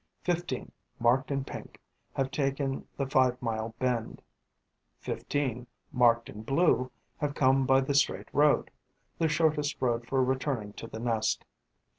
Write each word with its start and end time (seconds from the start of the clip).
Fifteen, 0.23 0.71
marked 0.97 1.29
in 1.29 1.43
pink, 1.43 1.79
have 2.15 2.31
taken 2.31 2.87
the 2.97 3.05
five 3.05 3.39
mile 3.39 3.75
bend; 3.77 4.23
fifteen, 4.97 5.67
marked 5.91 6.27
in 6.27 6.41
blue, 6.41 6.89
have 7.19 7.35
come 7.35 7.67
by 7.67 7.81
the 7.81 7.93
straight 7.93 8.33
road, 8.33 8.71
the 9.19 9.29
shortest 9.29 9.79
road 9.79 10.07
for 10.07 10.23
returning 10.23 10.73
to 10.73 10.87
the 10.87 10.97
nest. 10.97 11.45